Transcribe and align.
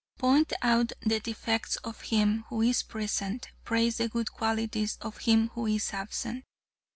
Point 0.17 0.51
out 0.63 0.93
the 1.03 1.19
defects 1.19 1.75
of 1.83 2.01
him 2.01 2.45
who 2.49 2.63
is 2.63 2.81
present; 2.81 3.49
praise 3.63 3.97
the 3.97 4.07
good 4.09 4.31
qualities 4.31 4.97
of 4.99 5.17
him 5.19 5.49
who 5.49 5.67
is 5.67 5.93
absent. 5.93 6.43